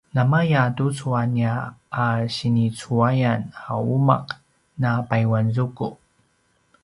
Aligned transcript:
namaya 0.15 0.61
tucu 0.77 1.07
a 1.21 1.23
nia 1.35 1.55
a 2.05 2.07
sinicuayan 2.35 3.41
a 3.71 3.73
umaq 3.95 4.25
na 4.81 4.91
payuanzuku 5.07 5.87